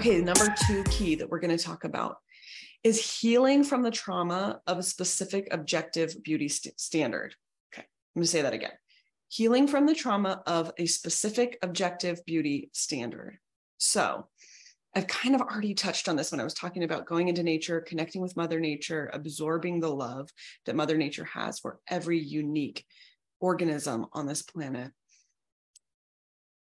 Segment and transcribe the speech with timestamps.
[0.00, 2.16] Okay, number two key that we're going to talk about
[2.82, 7.34] is healing from the trauma of a specific objective beauty st- standard.
[7.70, 8.70] Okay, I'm going to say that again.
[9.28, 13.36] Healing from the trauma of a specific objective beauty standard.
[13.76, 14.26] So,
[14.96, 17.82] I've kind of already touched on this when I was talking about going into nature,
[17.82, 20.30] connecting with Mother Nature, absorbing the love
[20.64, 22.86] that Mother Nature has for every unique
[23.38, 24.92] organism on this planet.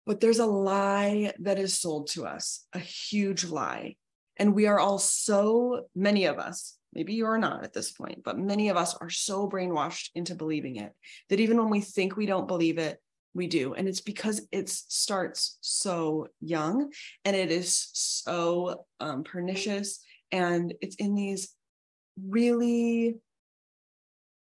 [0.05, 3.95] But there's a lie that is sold to us, a huge lie.
[4.38, 8.38] And we are all so, many of us, maybe you're not at this point, but
[8.38, 10.94] many of us are so brainwashed into believing it
[11.30, 13.00] that even when we think we don't believe it,
[13.34, 13.73] we do.
[13.73, 16.92] And it's because it starts so young
[17.26, 20.00] and it is so um, pernicious.
[20.31, 21.53] And it's in these
[22.30, 23.17] really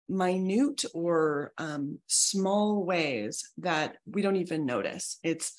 [0.08, 5.18] minute or um, small ways that we don't even notice.
[5.22, 5.54] It's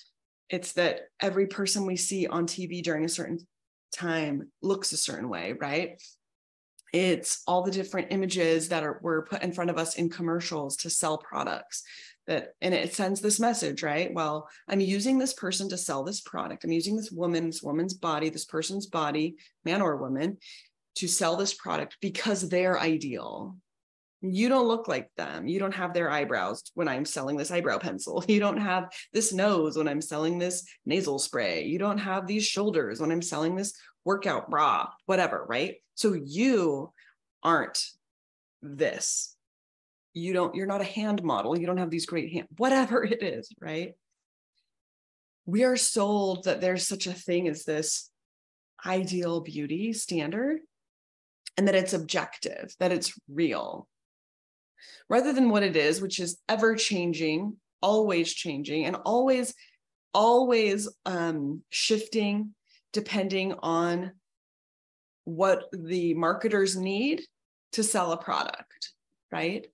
[0.49, 3.39] it's that every person we see on TV during a certain
[3.93, 6.01] time looks a certain way, right?
[6.91, 10.77] It's all the different images that are were put in front of us in commercials
[10.77, 11.83] to sell products
[12.27, 16.21] that and it sends this message right well i'm using this person to sell this
[16.21, 20.37] product i'm using this woman this woman's body this person's body man or woman
[20.95, 23.57] to sell this product because they're ideal
[24.23, 25.47] you don't look like them.
[25.47, 28.23] You don't have their eyebrows when i'm selling this eyebrow pencil.
[28.33, 31.65] You don't have this nose when i'm selling this nasal spray.
[31.65, 33.73] You don't have these shoulders when i'm selling this
[34.05, 35.75] workout bra whatever right?
[35.95, 36.93] So you
[37.43, 37.83] aren't
[38.61, 39.35] this.
[40.13, 41.59] You don't you're not a hand model.
[41.59, 43.93] You don't have these great hand whatever it is right?
[45.45, 48.09] We are sold that there's such a thing as this
[48.85, 50.59] ideal beauty standard
[51.57, 53.87] and that it's objective that it's real
[55.09, 59.53] rather than what it is which is ever changing always changing and always
[60.13, 62.53] always um, shifting
[62.91, 64.11] depending on
[65.25, 67.21] what the marketers need
[67.71, 68.91] to sell a product
[69.31, 69.67] right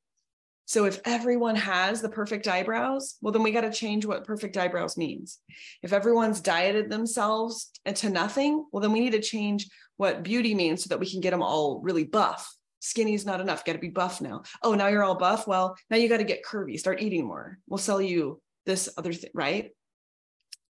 [0.70, 4.56] so if everyone has the perfect eyebrows, well, then we got to change what perfect
[4.56, 5.40] eyebrows means.
[5.81, 10.84] If everyone's dieted themselves to nothing, well, then we need to change what beauty means
[10.84, 12.56] so that we can get them all really buff.
[12.79, 13.66] Skinny is not enough.
[13.66, 14.44] Got to be buff now.
[14.63, 15.47] Oh, now you're all buff.
[15.47, 16.79] Well, now you got to get curvy.
[16.79, 17.59] Start eating more.
[17.67, 19.72] We'll sell you this other thing, right?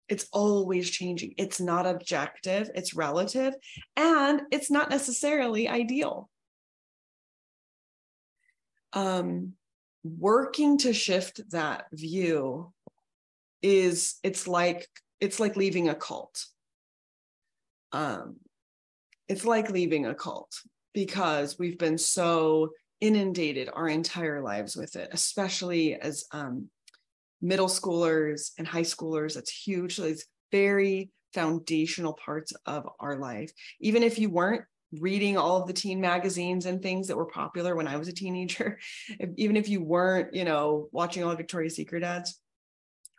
[0.08, 1.34] It's always changing.
[1.36, 3.54] It's not objective, it's relative,
[3.96, 6.28] and it's not necessarily ideal.
[8.92, 9.52] Um,
[10.02, 12.72] working to shift that view
[13.62, 14.88] is it's like
[15.20, 16.46] it's like leaving a cult
[17.92, 18.36] um
[19.28, 20.62] it's like leaving a cult
[20.92, 22.70] because we've been so
[23.00, 26.68] inundated our entire lives with it especially as um
[27.42, 29.34] middle schoolers and high schoolers.
[29.34, 29.98] That's huge.
[29.98, 33.52] It's very foundational parts of our life.
[33.80, 37.76] Even if you weren't reading all of the teen magazines and things that were popular
[37.76, 41.36] when I was a teenager, if, even if you weren't, you know, watching all the
[41.36, 42.38] Victoria's Secret ads,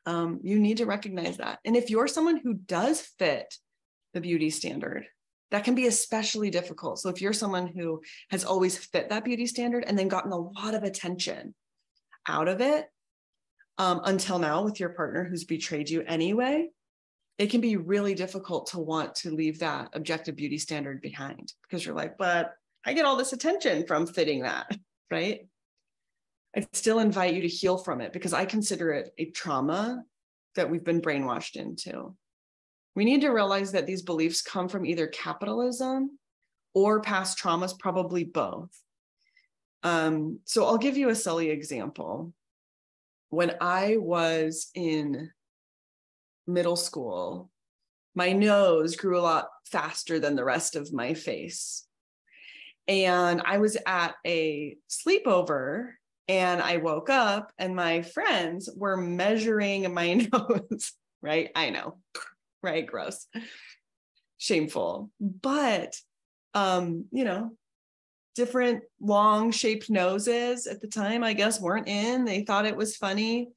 [0.06, 1.60] um, you need to recognize that.
[1.64, 3.54] And if you're someone who does fit
[4.14, 5.06] the beauty standard,
[5.52, 7.00] that can be especially difficult.
[7.00, 10.38] So if you're someone who has always fit that beauty standard and then gotten a
[10.38, 11.54] lot of attention
[12.28, 12.88] out of it
[13.78, 16.70] um, until now with your partner who's betrayed you anyway,
[17.38, 21.86] it can be really difficult to want to leave that objective beauty standard behind because
[21.86, 22.54] you're like, but
[22.86, 24.68] I get all this attention from fitting that,
[25.12, 25.48] right?
[26.56, 30.04] I still invite you to heal from it because I consider it a trauma
[30.56, 32.16] that we've been brainwashed into.
[32.96, 36.18] We need to realize that these beliefs come from either capitalism
[36.74, 38.70] or past traumas, probably both.
[39.84, 42.34] Um, so I'll give you a silly example.
[43.30, 45.32] When I was in
[46.48, 47.50] middle school,
[48.14, 51.86] my nose grew a lot faster than the rest of my face.
[52.88, 55.92] And I was at a sleepover
[56.28, 61.50] and I woke up and my friends were measuring my nose, right?
[61.56, 61.98] I know,
[62.62, 62.86] right?
[62.86, 63.28] Gross,
[64.38, 65.10] shameful.
[65.20, 65.96] But,
[66.54, 67.52] um, you know,
[68.36, 72.26] different long shaped noses at the time, I guess, weren't in.
[72.26, 73.50] They thought it was funny.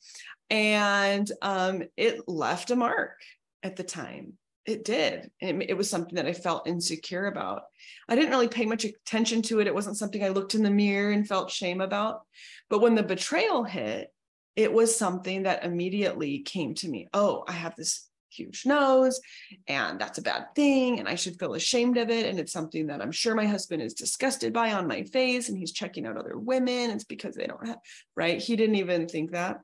[0.50, 3.20] And um, it left a mark
[3.62, 4.34] at the time.
[4.66, 5.30] It did.
[5.40, 7.64] It, it was something that i felt insecure about.
[8.08, 9.66] I didn't really pay much attention to it.
[9.66, 12.22] It wasn't something i looked in the mirror and felt shame about.
[12.70, 14.10] But when the betrayal hit
[14.56, 17.08] it was something that immediately came to me.
[17.12, 19.20] Oh i have this huge nose
[19.68, 22.86] and that's a bad thing and i should feel ashamed of it and it's something
[22.86, 26.16] that i'm sure my husband is disgusted by on my face and he's checking out
[26.16, 27.78] other women it's because they don't have
[28.16, 29.60] right he didn't even think that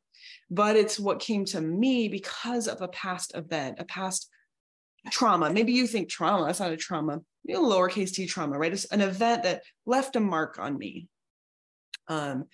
[0.51, 4.29] but it's what came to me because of a past event, a past
[5.11, 5.51] trauma.
[5.51, 8.73] Maybe you think trauma, that's not a trauma, you know, lowercase t trauma, right?
[8.73, 11.09] It's an event that left a mark on me.
[12.09, 12.47] Um,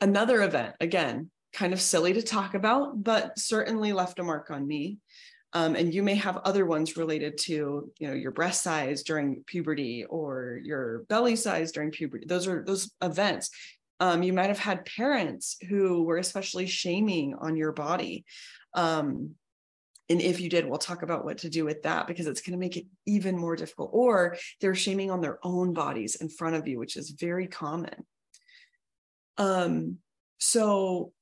[0.00, 4.66] another event, again, kind of silly to talk about, but certainly left a mark on
[4.66, 4.98] me.
[5.54, 9.44] Um, and you may have other ones related to, you know, your breast size during
[9.46, 12.26] puberty or your belly size during puberty.
[12.26, 13.50] Those are those events.
[14.00, 18.24] Um, you might have had parents who were especially shaming on your body.
[18.74, 19.34] Um,
[20.08, 22.52] and if you did, we'll talk about what to do with that because it's going
[22.52, 23.90] to make it even more difficult.
[23.92, 27.94] Or they're shaming on their own bodies in front of you, which is very common.
[29.38, 29.98] Um,
[30.38, 31.12] so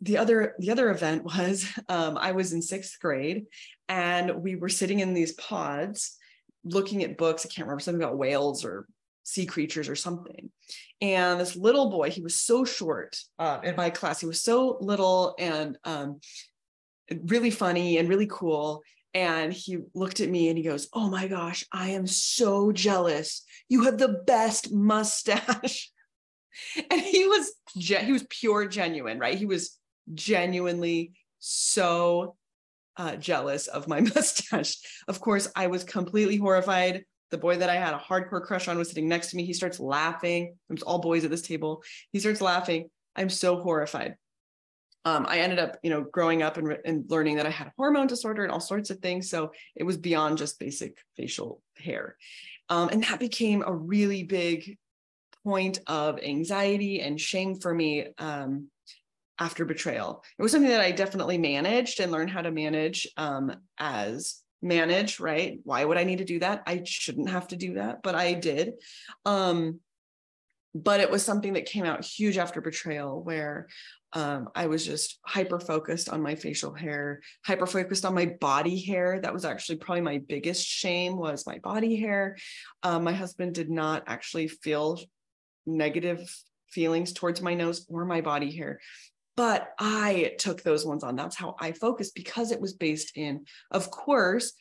[0.00, 3.46] the other the other event was um, I was in sixth grade
[3.88, 6.16] and we were sitting in these pods
[6.64, 7.46] looking at books.
[7.46, 8.86] I can't remember something about whales or
[9.22, 10.50] sea creatures or something.
[11.00, 14.20] And this little boy, he was so short uh, in my class.
[14.20, 16.20] He was so little and um,
[17.26, 18.82] really funny and really cool.
[19.14, 23.42] And he looked at me and he goes, Oh my gosh, I am so jealous.
[23.68, 25.90] You have the best mustache.
[26.90, 29.36] and he was he was pure genuine, right?
[29.36, 29.78] He was
[30.14, 32.36] genuinely so
[32.96, 34.76] uh, jealous of my mustache.
[35.08, 37.04] Of course, I was completely horrified.
[37.30, 39.44] The boy that I had a hardcore crush on was sitting next to me.
[39.44, 40.54] He starts laughing.
[40.68, 41.82] There's all boys at this table.
[42.12, 42.88] He starts laughing.
[43.16, 44.16] I'm so horrified
[45.06, 48.08] um, I ended up, you know, growing up and, and learning that I had hormone
[48.08, 49.30] disorder and all sorts of things.
[49.30, 52.16] So it was beyond just basic facial hair.
[52.68, 54.76] Um, and that became a really big
[55.46, 58.68] point of anxiety and shame for me um,
[59.38, 60.24] after betrayal.
[60.38, 65.20] It was something that I definitely managed and learned how to manage um, as manage,
[65.20, 65.60] right?
[65.62, 66.64] Why would I need to do that?
[66.66, 68.72] I shouldn't have to do that, but I did.
[69.24, 69.78] Um,
[70.74, 73.68] but it was something that came out huge after betrayal where
[74.12, 78.80] um, I was just hyper focused on my facial hair, hyper focused on my body
[78.80, 79.20] hair.
[79.20, 82.36] That was actually probably my biggest shame was my body hair.
[82.82, 84.98] Um, my husband did not actually feel
[85.66, 86.20] negative
[86.70, 88.78] feelings towards my nose or my body hair
[89.36, 91.14] but I took those ones on.
[91.14, 94.54] That's how I focused because it was based in, of course,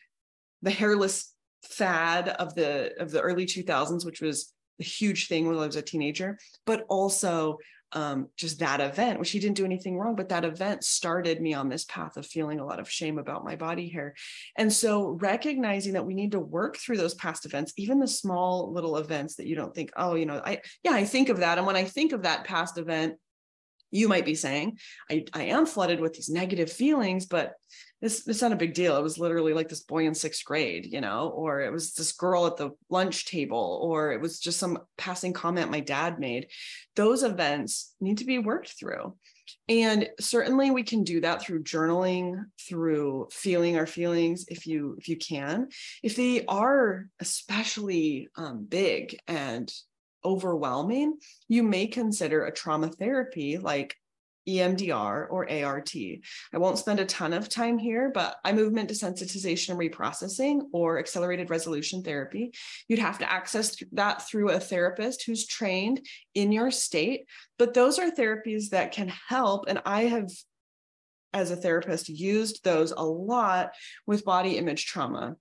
[0.61, 5.57] the hairless fad of the of the early 2000s, which was a huge thing when
[5.57, 7.57] I was a teenager, but also
[7.95, 11.53] um, just that event, which he didn't do anything wrong, but that event started me
[11.53, 14.13] on this path of feeling a lot of shame about my body hair.
[14.57, 18.71] And so recognizing that we need to work through those past events, even the small
[18.71, 21.57] little events that you don't think, oh, you know, I, yeah, I think of that.
[21.57, 23.15] And when I think of that past event,
[23.95, 24.77] you might be saying,
[25.09, 27.53] I, I am flooded with these negative feelings, but
[28.01, 28.97] this it's not a big deal.
[28.97, 32.11] It was literally like this boy in sixth grade, you know, or it was this
[32.11, 36.47] girl at the lunch table, or it was just some passing comment my dad made.
[36.95, 39.15] Those events need to be worked through.
[39.69, 45.07] And certainly we can do that through journaling, through feeling our feelings if you if
[45.07, 45.69] you can.
[46.03, 49.71] If they are especially um, big and
[50.25, 53.95] overwhelming, you may consider a trauma therapy like
[54.47, 55.95] EMDR or ART.
[55.95, 60.99] I won't spend a ton of time here, but eye movement desensitization and reprocessing or
[60.99, 62.51] accelerated resolution therapy.
[62.87, 67.27] You'd have to access that through a therapist who's trained in your state.
[67.57, 69.65] But those are therapies that can help.
[69.67, 70.29] And I have,
[71.33, 73.73] as a therapist, used those a lot
[74.05, 75.37] with body image trauma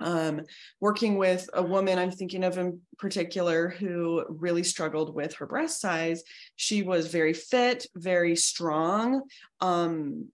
[0.00, 0.42] um,
[0.80, 5.80] working with a woman I'm thinking of in particular who really struggled with her breast
[5.80, 6.22] size.
[6.56, 9.22] She was very fit, very strong,
[9.60, 10.28] um,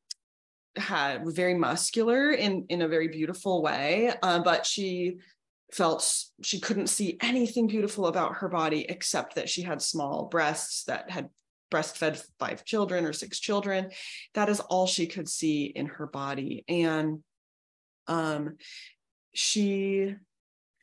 [0.76, 5.16] had very muscular in in a very beautiful way, uh, but she
[5.72, 6.08] felt
[6.42, 11.10] she couldn't see anything beautiful about her body except that she had small breasts that
[11.10, 11.28] had
[11.70, 13.90] breastfed five children or six children.
[14.34, 17.22] That is all she could see in her body, and
[18.06, 18.56] um,
[19.32, 20.14] she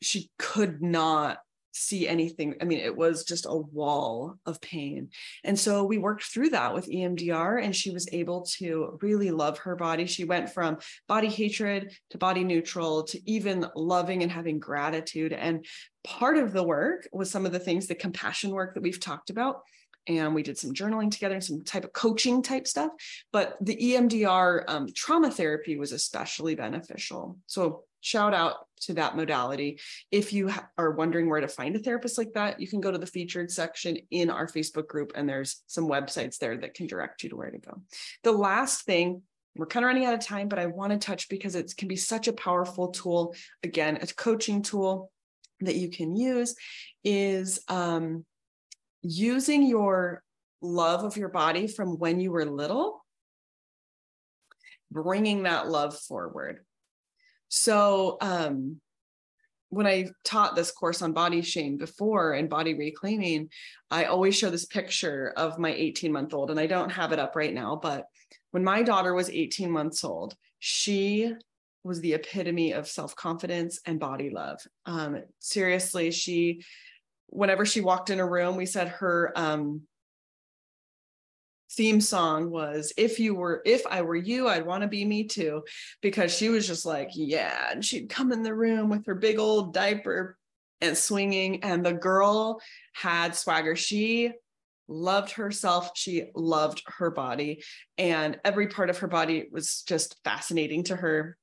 [0.02, 1.38] she could not
[1.76, 2.54] see anything.
[2.60, 5.10] I mean, it was just a wall of pain.
[5.44, 9.58] And so we worked through that with EMDR, and she was able to really love
[9.58, 10.06] her body.
[10.06, 15.32] She went from body hatred to body neutral to even loving and having gratitude.
[15.32, 15.64] And
[16.04, 19.30] part of the work was some of the things, the compassion work that we've talked
[19.30, 19.60] about.
[20.08, 22.92] And we did some journaling together and some type of coaching type stuff.
[23.32, 27.38] But the EMDR um, trauma therapy was especially beneficial.
[27.46, 29.80] So shout out to that modality.
[30.10, 32.90] If you ha- are wondering where to find a therapist like that, you can go
[32.90, 36.86] to the featured section in our Facebook group, and there's some websites there that can
[36.86, 37.82] direct you to where to go.
[38.22, 39.22] The last thing,
[39.56, 41.88] we're kind of running out of time, but I want to touch because it can
[41.88, 43.34] be such a powerful tool.
[43.62, 45.10] Again, a coaching tool
[45.60, 46.54] that you can use
[47.02, 48.26] is um,
[49.00, 50.22] using your
[50.60, 53.02] love of your body from when you were little,
[54.90, 56.65] bringing that love forward
[57.48, 58.80] So um,
[59.70, 63.50] when I taught this course on body shame before and body reclaiming,
[63.90, 67.18] I always show this picture of my 18 month old, and I don't have it
[67.18, 68.06] up right now, but
[68.50, 71.32] when my daughter was 18 months old, she
[71.84, 74.58] was the epitome of self confidence and body love.
[74.86, 76.62] Um, seriously, she,
[77.26, 79.82] whenever she walked in a room, we said her um,
[81.72, 85.24] theme song was if you were if i were you i'd want to be me
[85.24, 85.62] too
[86.00, 89.38] because she was just like yeah and she'd come in the room with her big
[89.38, 90.36] old diaper
[90.80, 92.60] and swinging and the girl
[92.94, 93.76] had swagger.
[93.76, 94.32] She
[94.88, 97.60] loved herself she loved her body
[97.98, 101.36] and every part of her body was just fascinating to her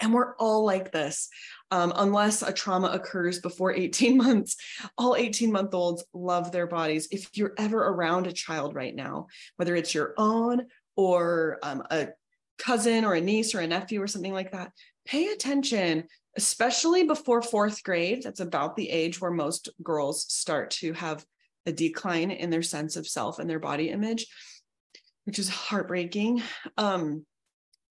[0.00, 1.28] and we're all like this.
[1.70, 4.56] Um, unless a trauma occurs before 18 months,
[4.98, 7.08] all 18 month olds love their bodies.
[7.10, 9.26] If you're ever around a child right now,
[9.56, 10.66] whether it's your own
[10.96, 12.08] or um, a
[12.58, 14.72] cousin or a niece or a nephew or something like that,
[15.06, 16.04] pay attention,
[16.36, 18.22] especially before fourth grade.
[18.22, 21.24] That's about the age where most girls start to have
[21.66, 24.26] a decline in their sense of self and their body image,
[25.24, 26.42] which is heartbreaking.
[26.76, 27.24] Um,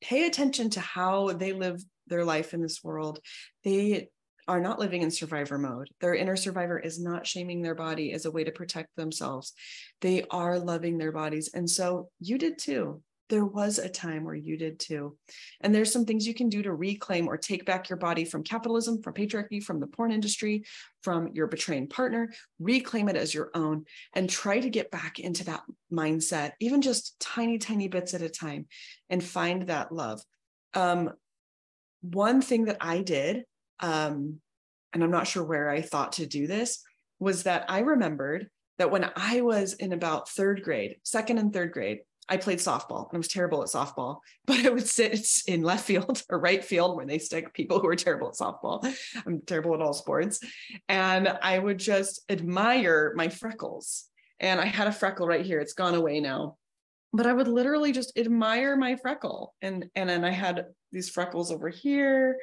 [0.02, 3.20] pay attention to how they live their life in this world,
[3.64, 4.10] they
[4.50, 5.90] are not living in survivor mode.
[6.02, 9.54] Their inner survivor is not shaming their body as a way to protect themselves.
[10.02, 11.52] They are loving their bodies.
[11.54, 13.04] And so you did too.
[13.30, 15.16] There was a time where you did too.
[15.62, 18.44] And there's some things you can do to reclaim or take back your body from
[18.44, 20.64] capitalism, from patriarchy, from the porn industry,
[21.04, 22.34] from your betraying partner.
[22.58, 23.86] Reclaim it as your own
[24.16, 25.62] and try to get back into that
[25.94, 28.66] mindset, even just tiny, tiny bits at a time,
[29.12, 30.24] and find that love.
[30.74, 31.12] Um,
[32.02, 33.44] one thing that I did,
[33.80, 34.40] um,
[34.94, 36.84] and I'm not sure where I thought to do this,
[37.20, 41.72] was that I remembered that when I was in about third grade, second and third
[41.72, 45.64] grade, I played softball and I was terrible at softball, but I would sit in
[45.64, 48.86] left field or right field where they stick people who are terrible at softball.
[49.26, 50.40] I'm terrible at all sports.
[50.88, 54.06] And I would just admire my freckles.
[54.40, 55.60] And I had a freckle right here.
[55.60, 56.56] It's gone away now
[57.14, 59.54] but I would literally just admire my freckle.
[59.62, 62.38] And and then I had these freckles over here.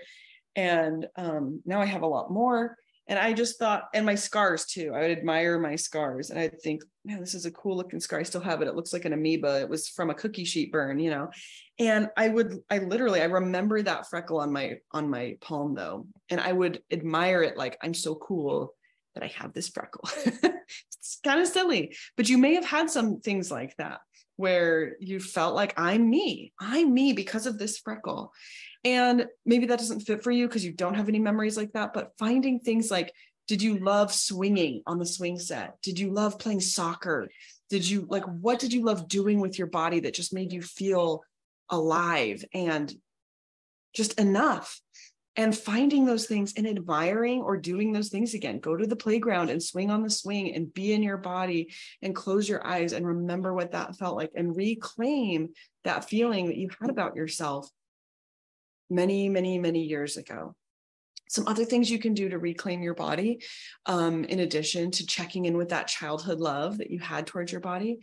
[0.54, 2.76] And um, now I have a lot more.
[3.08, 4.92] And I just thought, and my scars too.
[4.92, 6.30] I would admire my scars.
[6.30, 8.18] And I'd think, man, this is a cool looking scar.
[8.18, 8.68] I still have it.
[8.68, 9.60] It looks like an amoeba.
[9.60, 11.30] It was from a cookie sheet burn, you know.
[11.78, 16.08] And I would, I literally, I remember that freckle on my on my palm though.
[16.30, 18.74] And I would admire it like I'm so cool
[19.14, 20.08] that I have this freckle.
[20.26, 24.00] it's kind of silly, but you may have had some things like that
[24.36, 28.32] where you felt like I'm me, I'm me because of this freckle.
[28.84, 31.92] And maybe that doesn't fit for you because you don't have any memories like that,
[31.92, 33.12] but finding things like,
[33.48, 35.80] did you love swinging on the swing set?
[35.82, 37.28] Did you love playing soccer?
[37.70, 40.62] Did you like, what did you love doing with your body that just made you
[40.62, 41.22] feel
[41.70, 42.92] alive and
[43.94, 44.80] just enough?
[45.36, 48.58] And finding those things and admiring or doing those things again.
[48.58, 52.14] Go to the playground and swing on the swing and be in your body and
[52.14, 55.50] close your eyes and remember what that felt like and reclaim
[55.84, 57.68] that feeling that you had about yourself
[58.88, 60.54] many, many, many years ago.
[61.28, 63.42] Some other things you can do to reclaim your body,
[63.86, 67.60] um, in addition to checking in with that childhood love that you had towards your
[67.60, 67.98] body,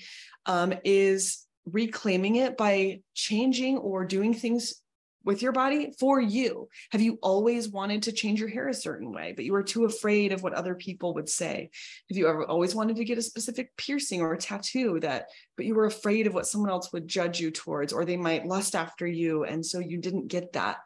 [0.46, 4.83] um, is reclaiming it by changing or doing things
[5.24, 6.70] with your body for you?
[6.92, 9.86] Have you always wanted to change your hair a certain way, but you were too
[9.86, 11.70] afraid of what other people would say?
[12.10, 15.27] Have you ever always wanted to get a specific piercing or a tattoo that,
[15.58, 18.46] but you were afraid of what someone else would judge you towards, or they might
[18.46, 19.44] lust after you.
[19.44, 20.77] And so you didn't get that?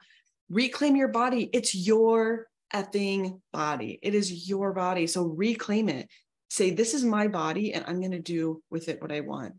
[0.50, 1.50] Reclaim your body.
[1.54, 4.00] It's your effing body.
[4.02, 5.08] It is your body.
[5.08, 6.10] So reclaim it
[6.50, 9.54] say this is my body and i'm going to do with it what i want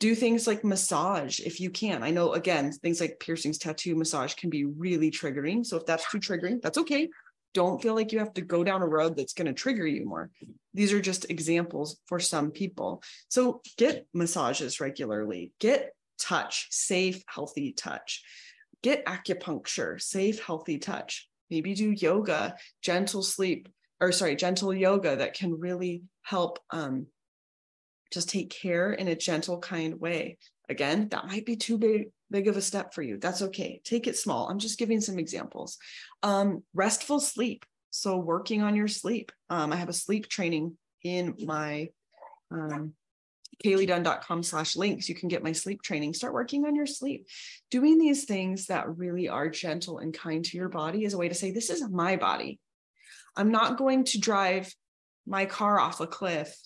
[0.00, 2.02] do things like massage if you can.
[2.02, 5.64] I know, again, things like piercings, tattoo, massage can be really triggering.
[5.64, 7.10] So if that's too triggering, that's okay.
[7.52, 10.06] Don't feel like you have to go down a road that's going to trigger you
[10.06, 10.30] more.
[10.72, 13.02] These are just examples for some people.
[13.28, 18.22] So get massages regularly, get touch, safe, healthy touch,
[18.82, 21.28] get acupuncture, safe, healthy touch.
[21.50, 23.68] Maybe do yoga, gentle sleep,
[24.00, 27.06] or sorry, gentle yoga that can really help um,
[28.10, 30.38] just take care in a gentle, kind way.
[30.68, 33.18] Again, that might be too big, big of a step for you.
[33.18, 33.80] That's okay.
[33.84, 34.48] Take it small.
[34.48, 35.78] I'm just giving some examples.
[36.22, 37.64] Um, restful sleep.
[37.90, 39.32] So working on your sleep.
[39.48, 41.88] Um, I have a sleep training in my
[42.52, 42.94] um,
[43.64, 45.08] kayleedunn.com slash links.
[45.08, 46.14] You can get my sleep training.
[46.14, 47.26] Start working on your sleep.
[47.70, 51.28] Doing these things that really are gentle and kind to your body is a way
[51.28, 52.60] to say, this is my body.
[53.36, 54.72] I'm not going to drive
[55.26, 56.56] my car off a cliff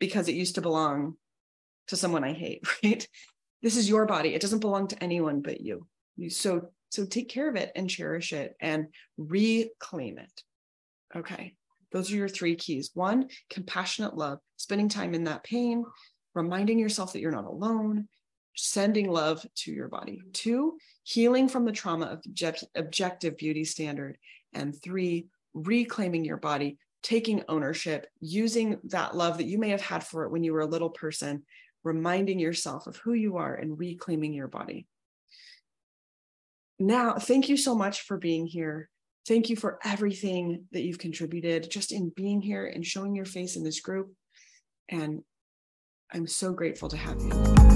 [0.00, 1.14] because it used to belong
[1.88, 3.06] to someone I hate, right?
[3.62, 4.34] This is your body.
[4.34, 5.86] It doesn't belong to anyone but you.
[6.16, 10.42] you so So take care of it and cherish it and reclaim it.
[11.14, 11.54] Okay.
[11.92, 12.90] Those are your three keys.
[12.94, 15.84] One, compassionate love, spending time in that pain,
[16.34, 18.08] reminding yourself that you're not alone,
[18.56, 20.20] sending love to your body.
[20.32, 24.18] Two, healing from the trauma of object- objective beauty standard.
[24.52, 30.04] And three, reclaiming your body, taking ownership, using that love that you may have had
[30.04, 31.42] for it when you were a little person,
[31.82, 34.86] reminding yourself of who you are and reclaiming your body.
[36.78, 38.88] Now, thank you so much for being here.
[39.28, 43.56] Thank you for everything that you've contributed just in being here and showing your face
[43.56, 44.12] in this group.
[44.88, 45.22] And
[46.12, 47.69] I'm so grateful to have you.